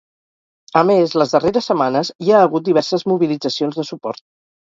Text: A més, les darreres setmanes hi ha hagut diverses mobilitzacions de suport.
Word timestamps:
A 0.79 0.81
més, 0.89 1.11
les 1.21 1.33
darreres 1.35 1.67
setmanes 1.71 2.09
hi 2.27 2.33
ha 2.37 2.41
hagut 2.45 2.65
diverses 2.69 3.05
mobilitzacions 3.13 3.77
de 3.83 3.89
suport. 3.93 4.27